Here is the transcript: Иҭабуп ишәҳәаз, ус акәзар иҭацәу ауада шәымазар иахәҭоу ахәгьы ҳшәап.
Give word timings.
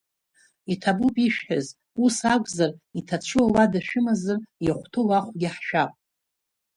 Иҭабуп 0.73 1.15
ишәҳәаз, 1.25 1.67
ус 2.03 2.17
акәзар 2.33 2.71
иҭацәу 2.99 3.41
ауада 3.45 3.79
шәымазар 3.87 4.39
иахәҭоу 4.65 5.09
ахәгьы 5.17 5.49
ҳшәап. 5.55 5.91